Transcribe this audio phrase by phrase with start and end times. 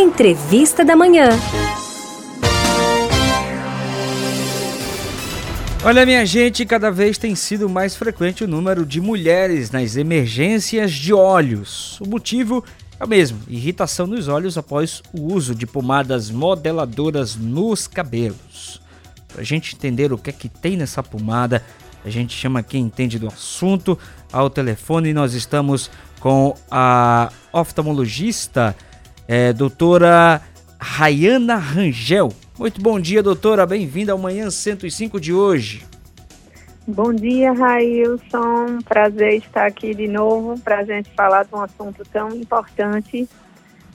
[0.00, 1.28] Entrevista da Manhã.
[5.84, 10.92] Olha, minha gente, cada vez tem sido mais frequente o número de mulheres nas emergências
[10.92, 12.00] de olhos.
[12.00, 12.64] O motivo
[12.98, 18.80] é o mesmo: irritação nos olhos após o uso de pomadas modeladoras nos cabelos.
[19.28, 21.62] Para a gente entender o que é que tem nessa pomada,
[22.02, 23.98] a gente chama quem entende do assunto
[24.32, 25.12] ao telefone.
[25.12, 25.90] Nós estamos
[26.20, 28.74] com a oftalmologista
[29.30, 30.42] é, doutora
[30.76, 32.32] Rayana Rangel.
[32.58, 33.64] Muito bom dia, doutora.
[33.64, 35.86] Bem-vinda ao Manhã 105 de hoje.
[36.84, 38.80] Bom dia, Railson.
[38.84, 43.28] Prazer estar aqui de novo para a gente falar de um assunto tão importante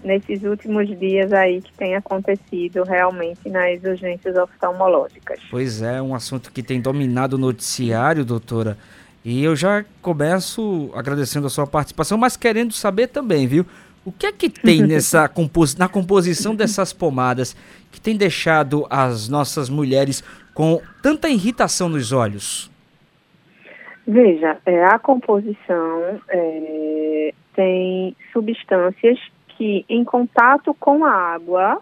[0.01, 5.41] nesses últimos dias aí que tem acontecido realmente nas urgências oftalmológicas.
[5.51, 8.77] Pois é, um assunto que tem dominado o noticiário, doutora.
[9.25, 13.65] E eu já começo agradecendo a sua participação, mas querendo saber também, viu?
[14.05, 17.55] O que é que tem nessa compos na composição dessas pomadas
[17.91, 22.71] que tem deixado as nossas mulheres com tanta irritação nos olhos?
[24.07, 31.81] Veja, é, a composição é, tem substâncias que, em contato com a água,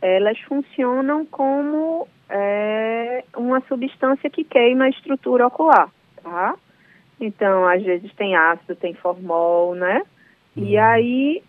[0.00, 5.88] elas funcionam como é, uma substância que queima a estrutura ocular,
[6.20, 6.56] tá?
[7.20, 10.02] Então, às vezes tem ácido, tem formol, né?
[10.56, 10.82] E uhum.
[10.82, 11.42] aí,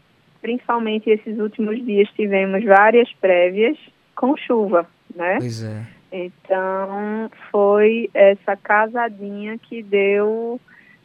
[0.43, 3.77] principalmente esses últimos dias, tivemos várias prévias
[4.13, 5.37] com chuva, né?
[5.39, 5.81] Pois é.
[6.11, 10.59] Então, foi essa casadinha que deu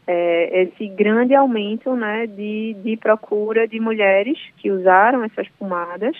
[0.06, 6.16] é, esse grande aumento né, de, de procura de mulheres que usaram essas pomadas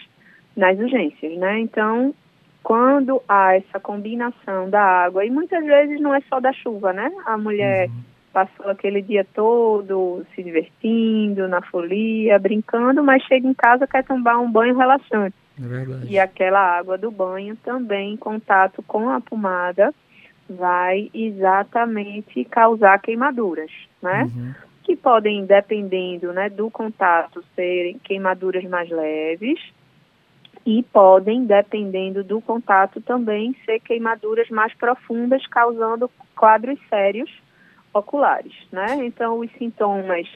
[0.57, 1.59] nas urgências, né?
[1.59, 2.15] Então,
[2.63, 7.11] quando há essa combinação da água, e muitas vezes não é só da chuva, né?
[7.27, 13.55] A mulher uhum passou aquele dia todo se divertindo, na folia, brincando, mas chega em
[13.55, 15.35] casa quer tomar um banho relaxante.
[15.59, 16.07] É.
[16.07, 19.93] E aquela água do banho também em contato com a pomada
[20.49, 24.23] vai exatamente causar queimaduras, né?
[24.23, 24.55] Uhum.
[24.85, 29.61] Que podem, dependendo né, do contato, serem queimaduras mais leves
[30.65, 37.31] e podem, dependendo do contato, também ser queimaduras mais profundas, causando quadros sérios
[37.99, 38.97] oculares, né?
[39.05, 40.27] Então, os sintomas,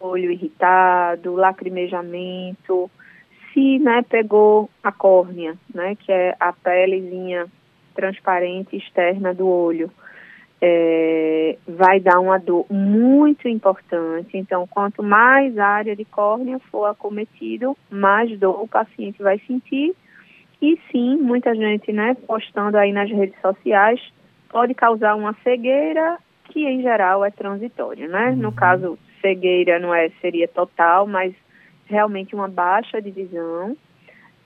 [0.00, 2.90] olho irritado, lacrimejamento,
[3.52, 7.46] se, né, pegou a córnea, né, que é a pelezinha
[7.94, 9.90] transparente externa do olho,
[10.60, 14.36] é, vai dar uma dor muito importante.
[14.36, 19.94] Então, quanto mais área de córnea for acometido, mais dor o paciente vai sentir.
[20.60, 24.00] E sim, muita gente, né, postando aí nas redes sociais,
[24.48, 26.18] pode causar uma cegueira
[26.52, 28.30] que em geral é transitório, né?
[28.30, 28.36] Uhum.
[28.36, 31.34] No caso, cegueira não é seria total, mas
[31.86, 33.76] realmente uma baixa de visão,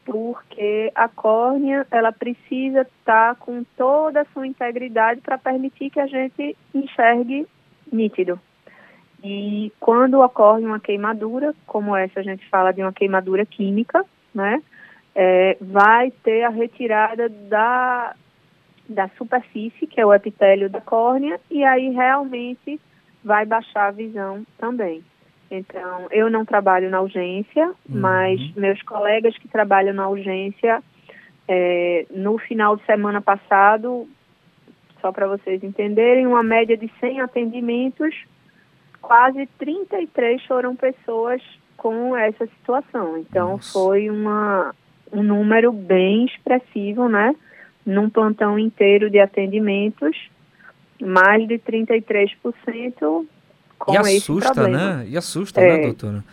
[0.04, 5.98] porque a córnea ela precisa estar tá com toda a sua integridade para permitir que
[5.98, 7.46] a gente enxergue
[7.92, 8.38] nítido.
[9.24, 14.62] E quando ocorre uma queimadura, como essa a gente fala de uma queimadura química, né?
[15.18, 18.14] É, vai ter a retirada da,
[18.88, 22.80] da superfície, que é o epitélio da córnea, e aí realmente
[23.24, 25.04] vai baixar a visão também.
[25.50, 28.00] Então, eu não trabalho na urgência, uhum.
[28.00, 30.82] mas meus colegas que trabalham na urgência,
[31.48, 34.08] é, no final de semana passado,
[35.00, 38.14] só para vocês entenderem, uma média de 100 atendimentos,
[39.00, 41.40] quase 33 foram pessoas
[41.76, 43.18] com essa situação.
[43.18, 43.72] Então, Nossa.
[43.72, 44.74] foi uma,
[45.12, 47.34] um número bem expressivo, né?
[47.86, 50.16] Num plantão inteiro de atendimentos,
[51.00, 53.24] mais de 33%
[53.78, 55.06] com e assusta, né?
[55.08, 55.76] E assusta, né, é.
[55.76, 56.24] né, doutora?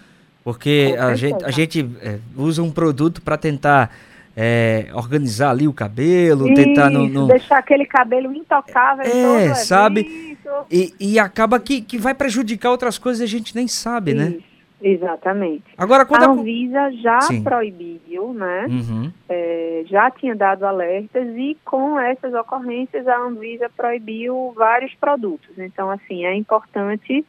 [0.44, 3.96] Porque a gente, a gente é, usa um produto para tentar
[4.36, 9.06] é, organizar ali o cabelo, isso, tentar não, não, deixar aquele cabelo intocável.
[9.06, 10.38] É, sabe?
[10.70, 14.20] E, e acaba que, que vai prejudicar outras coisas e a gente nem sabe, isso.
[14.20, 14.38] né?
[14.84, 15.64] Exatamente.
[15.78, 17.42] Agora, quando a Anvisa já Sim.
[17.42, 18.66] proibiu, né?
[18.70, 19.12] Uhum.
[19.30, 25.58] É, já tinha dado alertas e com essas ocorrências a Anvisa proibiu vários produtos.
[25.58, 27.26] Então, assim, é importante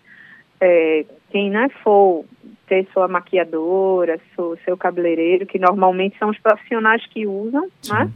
[0.61, 2.25] é, quem não né, for
[2.67, 8.11] ter sua maquiadora, seu, seu cabeleireiro, que normalmente são os profissionais que usam, né?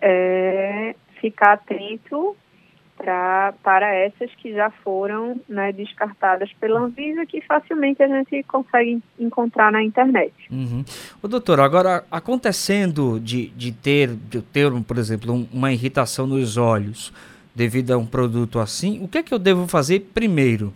[0.00, 2.36] É, ficar atento
[3.04, 9.02] pra, para essas que já foram né, descartadas pela Anvisa, que facilmente a gente consegue
[9.18, 10.32] encontrar na internet.
[10.50, 10.82] Uhum.
[11.22, 16.56] O doutor, agora acontecendo de, de ter, de ter, por exemplo, um, uma irritação nos
[16.56, 17.12] olhos
[17.54, 20.72] devido a um produto assim, o que é que eu devo fazer primeiro?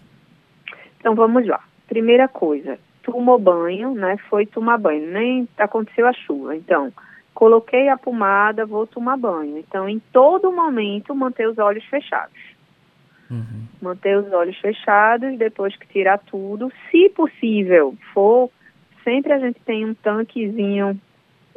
[1.01, 1.61] Então vamos lá.
[1.89, 4.19] Primeira coisa, tomou banho, né?
[4.29, 6.55] Foi tomar banho, nem aconteceu a chuva.
[6.55, 6.93] Então,
[7.39, 9.59] coloquei a pomada, vou tomar banho.
[9.59, 12.37] Então, em todo momento, manter os olhos fechados.
[13.31, 13.65] Uhum.
[13.81, 16.73] Manter os olhos fechados, depois que tirar tudo.
[16.91, 18.51] Se possível, for,
[19.05, 21.01] sempre a gente tem um tanquezinho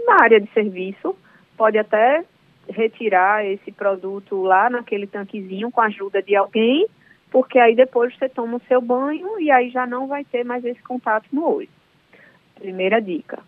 [0.06, 1.16] na área de serviço,
[1.57, 2.24] pode até
[2.69, 6.86] retirar esse produto lá naquele tanquezinho com a ajuda de alguém,
[7.31, 10.63] porque aí depois você toma o seu banho e aí já não vai ter mais
[10.63, 11.69] esse contato no olho.
[12.54, 13.39] Primeira dica.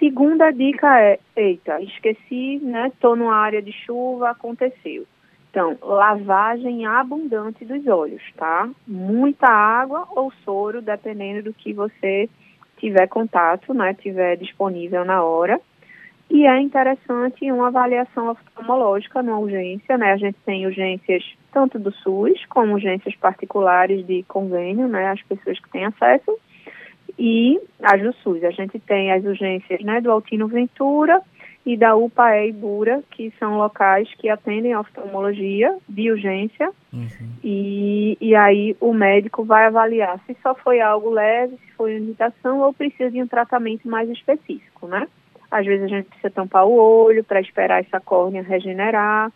[0.00, 2.90] Segunda dica é, eita, esqueci, né?
[2.98, 5.06] Tô numa área de chuva, aconteceu.
[5.50, 8.66] Então, lavagem abundante dos olhos, tá?
[8.88, 12.30] Muita água ou soro, dependendo do que você
[12.78, 13.92] tiver contato, né?
[13.92, 15.60] Tiver disponível na hora.
[16.30, 20.12] E é interessante uma avaliação oftalmológica na urgência, né?
[20.12, 25.10] A gente tem urgências tanto do SUS como urgências particulares de convênio, né?
[25.10, 26.38] As pessoas que têm acesso
[27.20, 28.42] e as do SUS.
[28.42, 30.00] A gente tem as urgências, né?
[30.00, 31.20] Do Altino Ventura
[31.66, 36.72] e da UPAE e Bura, que são locais que atendem a oftalmologia de urgência.
[36.90, 37.30] Uhum.
[37.44, 42.06] E, e aí o médico vai avaliar se só foi algo leve, se foi uma
[42.06, 45.06] irritação ou precisa de um tratamento mais específico, né?
[45.50, 49.30] Às vezes a gente precisa tampar o olho para esperar essa córnea regenerar.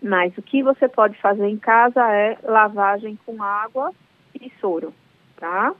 [0.00, 3.92] Mas o que você pode fazer em casa é lavagem com água
[4.40, 4.94] e soro,
[5.36, 5.74] tá?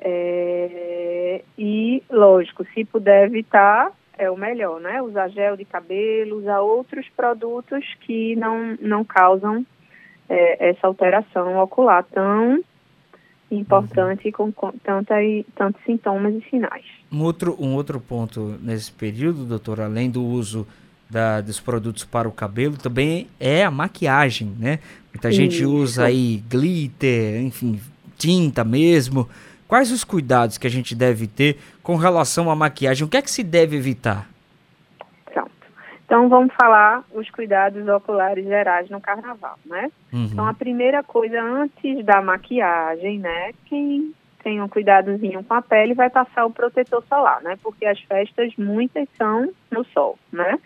[0.00, 5.02] É, e, lógico, se puder evitar, é o melhor, né?
[5.02, 9.64] Usar gel de cabelo, usar outros produtos que não, não causam
[10.28, 12.62] é, essa alteração ocular tão
[13.50, 15.14] importante com, com tanta,
[15.54, 16.84] tantos sintomas e sinais.
[17.10, 20.66] Um outro, um outro ponto nesse período, doutor, além do uso
[21.08, 24.80] da, dos produtos para o cabelo, também é a maquiagem, né?
[25.12, 25.36] Muita Isso.
[25.36, 27.80] gente usa aí glitter, enfim,
[28.18, 29.28] tinta mesmo.
[29.68, 33.06] Quais os cuidados que a gente deve ter com relação à maquiagem?
[33.06, 34.26] O que é que se deve evitar?
[36.08, 39.90] Então, vamos falar os cuidados oculares gerais no carnaval, né?
[40.10, 40.24] Uhum.
[40.32, 43.52] Então, a primeira coisa, antes da maquiagem, né?
[43.66, 47.58] Quem tem um cuidadozinho com a pele vai passar o protetor solar, né?
[47.62, 50.58] Porque as festas, muitas são no sol, né?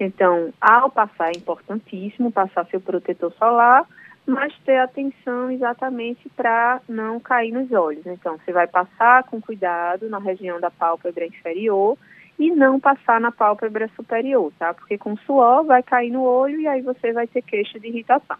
[0.00, 3.86] Então, ao passar, é importantíssimo passar seu protetor solar,
[4.26, 8.06] mas ter atenção exatamente para não cair nos olhos.
[8.06, 11.98] Então, você vai passar com cuidado na região da pálpebra inferior,
[12.38, 14.74] e não passar na pálpebra superior, tá?
[14.74, 18.36] Porque com suor vai cair no olho e aí você vai ter queixa de irritação.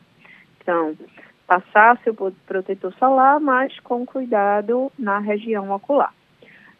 [0.61, 0.97] Então,
[1.47, 2.15] passar seu
[2.47, 6.13] protetor solar, mas com cuidado na região ocular.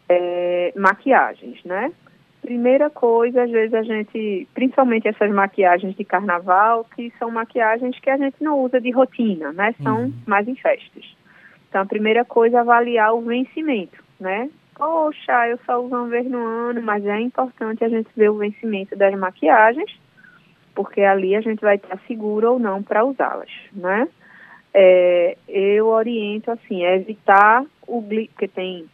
[0.09, 1.91] É, maquiagens, né?
[2.43, 8.09] Primeira coisa, às vezes a gente, principalmente essas maquiagens de carnaval, que são maquiagens que
[8.09, 9.73] a gente não usa de rotina, né?
[9.81, 10.13] São uhum.
[10.27, 11.03] mais em festas.
[11.67, 14.49] Então, a primeira coisa é avaliar o vencimento, né?
[14.75, 18.37] poxa, eu só uso uma vez no ano, mas é importante a gente ver o
[18.37, 19.91] vencimento das maquiagens,
[20.75, 24.07] porque ali a gente vai estar seguro ou não para usá-las, né?
[24.73, 28.89] É, eu oriento assim, é evitar o porque tem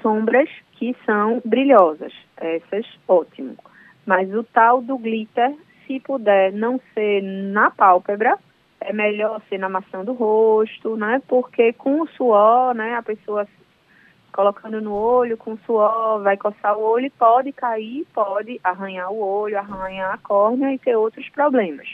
[0.00, 2.12] sombras que são brilhosas,
[2.46, 3.56] essas ótimo.
[4.06, 5.54] Mas o tal do glitter,
[5.86, 8.38] se puder não ser na pálpebra,
[8.80, 11.22] é melhor ser na maçã do rosto, né?
[11.26, 13.46] Porque com o suor, né, a pessoa
[14.32, 19.18] colocando no olho com suor, vai coçar o olho e pode cair, pode arranhar o
[19.18, 21.88] olho, arranhar a córnea e ter outros problemas.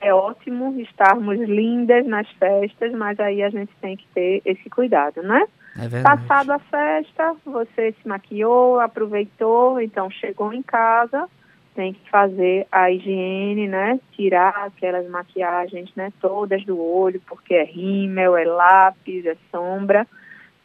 [0.00, 5.22] É ótimo estarmos lindas nas festas, mas aí a gente tem que ter esse cuidado,
[5.22, 5.46] né?
[5.78, 11.28] É Passado a festa, você se maquiou, aproveitou, então chegou em casa,
[11.74, 14.00] tem que fazer a higiene, né?
[14.12, 16.12] Tirar aquelas maquiagens, né?
[16.20, 20.06] Todas do olho, porque é rímel, é lápis, é sombra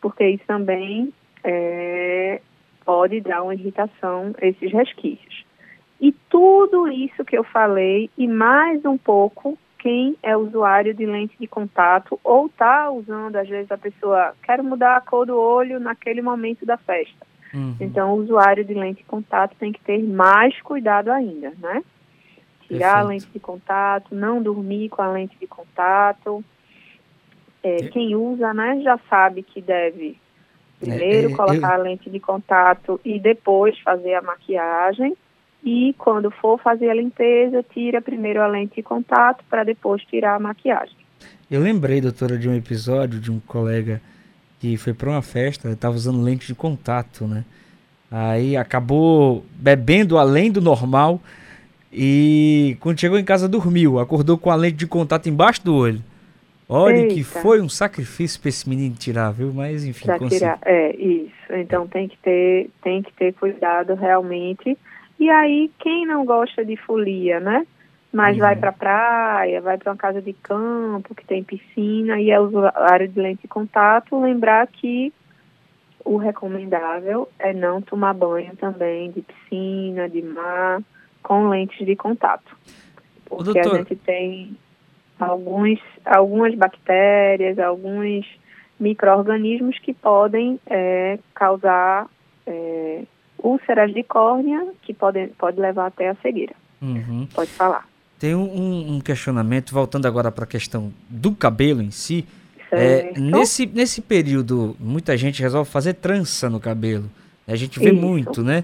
[0.01, 1.13] porque isso também
[1.43, 2.41] é,
[2.83, 5.45] pode dar uma irritação, esses resquícios.
[6.01, 11.35] E tudo isso que eu falei, e mais um pouco, quem é usuário de lente
[11.39, 15.79] de contato ou está usando, às vezes a pessoa quer mudar a cor do olho
[15.79, 17.25] naquele momento da festa.
[17.51, 17.75] Uhum.
[17.79, 21.83] Então, o usuário de lente de contato tem que ter mais cuidado ainda, né?
[22.67, 22.95] Tirar Perfeito.
[22.95, 26.45] a lente de contato, não dormir com a lente de contato,
[27.63, 30.17] é, quem usa, né, já sabe que deve
[30.79, 31.73] primeiro é, é, colocar eu...
[31.73, 35.15] a lente de contato e depois fazer a maquiagem.
[35.63, 40.35] E quando for fazer a limpeza, tira primeiro a lente de contato para depois tirar
[40.35, 40.95] a maquiagem.
[41.49, 44.01] Eu lembrei, doutora, de um episódio de um colega
[44.59, 47.43] que foi para uma festa, estava usando lente de contato, né?
[48.09, 51.21] Aí acabou bebendo além do normal
[51.91, 56.01] e quando chegou em casa dormiu, acordou com a lente de contato embaixo do olho.
[56.67, 57.15] Olha Eita.
[57.15, 59.51] que foi um sacrifício para esse menino tirar, viu?
[59.53, 61.33] Mas enfim, pra tirar, é isso.
[61.51, 64.77] Então tem que ter, tem que ter cuidado realmente.
[65.21, 67.67] E aí quem não gosta de folia, né?
[68.11, 68.39] Mas uhum.
[68.39, 73.07] vai para praia, vai para uma casa de campo que tem piscina e é usuário
[73.07, 75.13] de lente de contato, lembrar que
[76.03, 80.81] o recomendável é não tomar banho também de piscina, de mar,
[81.21, 82.57] com lentes de contato.
[83.23, 84.57] Porque a gente tem
[85.19, 88.25] alguns, algumas bactérias, alguns
[88.79, 92.07] micro-organismos que podem é, causar
[92.47, 93.03] é,
[93.41, 96.53] úlceras de córnea, que podem pode levar até a cegueira.
[96.81, 97.27] Uhum.
[97.33, 97.87] Pode falar.
[98.19, 102.25] Tem um, um questionamento, voltando agora para a questão do cabelo em si.
[102.71, 107.09] É, nesse, nesse período, muita gente resolve fazer trança no cabelo.
[107.47, 108.01] A gente vê Isso.
[108.01, 108.63] muito, né?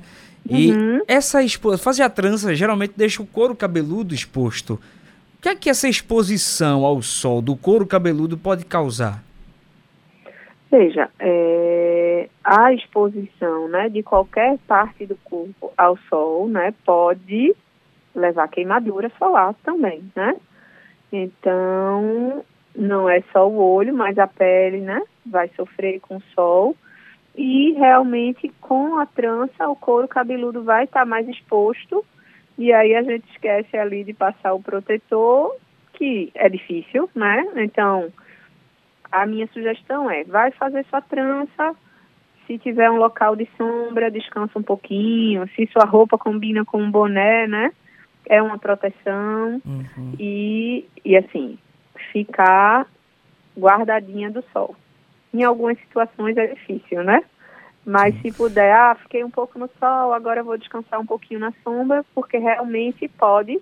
[0.49, 1.01] E uhum.
[1.07, 1.39] essa
[1.77, 4.75] fazer a trança geralmente deixa o couro cabeludo exposto.
[4.75, 9.23] O que é que essa exposição ao sol do couro cabeludo pode causar?
[10.69, 17.55] Veja, é, a exposição né, de qualquer parte do corpo ao sol né, pode
[18.13, 20.35] levar a queimadura solar também, né?
[21.11, 22.43] Então,
[22.75, 26.75] não é só o olho, mas a pele, né, vai sofrer com o sol.
[27.35, 32.03] E realmente, com a trança, o couro cabeludo vai estar tá mais exposto
[32.57, 35.55] e aí a gente esquece ali de passar o protetor,
[35.93, 37.45] que é difícil, né?
[37.57, 38.11] Então,
[39.11, 41.75] a minha sugestão é, vai fazer sua trança,
[42.45, 46.89] se tiver um local de sombra, descansa um pouquinho, se sua roupa combina com um
[46.89, 47.71] boné, né?
[48.25, 50.13] É uma proteção uhum.
[50.19, 51.57] e, e assim,
[52.11, 52.87] ficar
[53.57, 54.75] guardadinha do sol.
[55.33, 57.21] Em algumas situações é difícil, né?
[57.85, 61.53] Mas se puder, ah, fiquei um pouco no sol, agora vou descansar um pouquinho na
[61.63, 63.61] sombra, porque realmente pode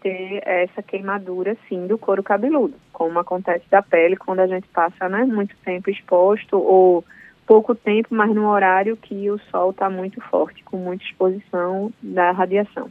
[0.00, 5.08] ter essa queimadura, sim, do couro cabeludo, como acontece da pele quando a gente passa,
[5.08, 7.04] né, muito tempo exposto ou
[7.46, 12.30] pouco tempo, mas no horário que o sol está muito forte, com muita exposição da
[12.30, 12.90] radiação.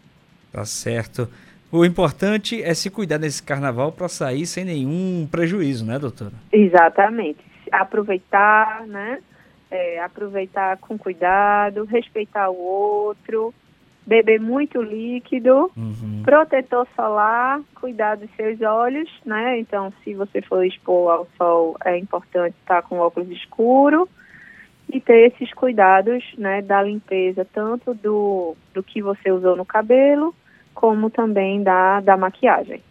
[0.52, 1.30] Tá certo.
[1.72, 6.34] O importante é se cuidar nesse carnaval para sair sem nenhum prejuízo, né, doutora?
[6.52, 7.40] Exatamente.
[7.72, 9.20] Aproveitar, né?
[9.70, 13.54] é, aproveitar com cuidado, respeitar o outro,
[14.08, 16.22] beber muito líquido, uhum.
[16.24, 19.60] protetor solar, cuidar dos seus olhos, né?
[19.60, 24.08] Então, se você for expor ao sol, é importante estar com óculos escuro
[24.90, 30.34] e ter esses cuidados, né, da limpeza, tanto do, do que você usou no cabelo,
[30.74, 32.82] como também da, da maquiagem.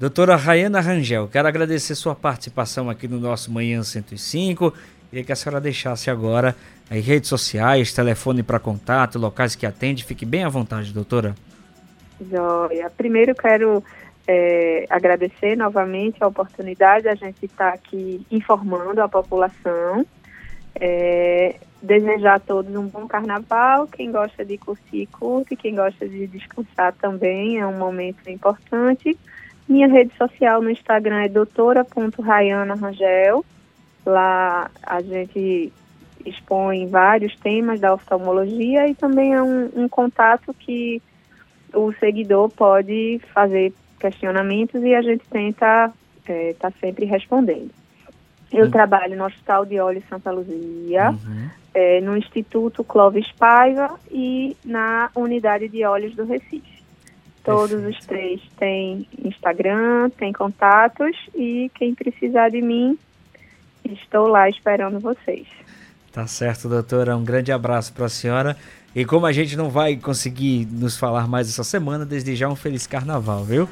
[0.00, 4.72] Doutora Rayana Rangel, quero agradecer sua participação aqui no nosso Manhã 105
[5.14, 6.56] Queria que a senhora deixasse agora
[6.90, 10.02] as redes sociais, telefone para contato, locais que atende.
[10.02, 11.36] Fique bem à vontade, doutora.
[12.20, 12.90] Joia.
[12.90, 13.80] Primeiro quero
[14.26, 17.06] é, agradecer novamente a oportunidade.
[17.06, 20.04] A gente estar tá aqui informando a população.
[20.74, 23.86] É, desejar a todos um bom carnaval.
[23.86, 25.54] Quem gosta de curtir, curte.
[25.54, 27.60] Quem gosta de descansar também.
[27.60, 29.16] É um momento importante.
[29.68, 33.44] Minha rede social no Instagram é doutora.rayana.rangel.
[34.04, 35.72] Lá a gente
[36.24, 41.02] expõe vários temas da oftalmologia e também é um, um contato que
[41.72, 47.70] o seguidor pode fazer questionamentos e a gente tenta estar é, tá sempre respondendo.
[48.52, 48.70] Eu uhum.
[48.70, 51.48] trabalho no Hospital de Olhos Santa Luzia, uhum.
[51.72, 56.84] é, no Instituto Clóvis Paiva e na Unidade de Olhos do Recife.
[57.42, 57.98] Todos Perfeito.
[57.98, 62.98] os três têm Instagram, têm contatos e quem precisar de mim
[63.84, 65.46] Estou lá esperando vocês.
[66.12, 67.16] Tá certo, doutora.
[67.16, 68.56] Um grande abraço para a senhora.
[68.94, 72.54] E como a gente não vai conseguir nos falar mais essa semana, desde já um
[72.54, 73.68] feliz carnaval, viu?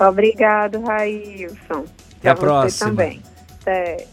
[0.00, 1.84] Obrigado, Railson.
[2.18, 2.90] Até a próxima.
[2.90, 3.22] também.
[3.60, 4.06] Até.